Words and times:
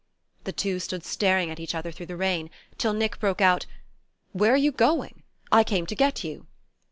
The 0.45 0.51
two 0.51 0.79
stood 0.79 1.03
staring 1.05 1.51
at 1.51 1.59
each 1.59 1.75
other 1.75 1.91
through 1.91 2.07
the 2.07 2.17
rain 2.17 2.49
till 2.79 2.93
Nick 2.93 3.19
broke 3.19 3.39
out: 3.39 3.67
"Where 4.31 4.51
are 4.53 4.57
you 4.57 4.71
going? 4.71 5.21
I 5.51 5.63
came 5.63 5.85
to 5.85 5.93
get 5.95 6.23
you." 6.23 6.47